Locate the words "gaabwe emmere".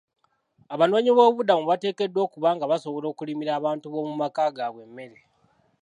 4.55-5.17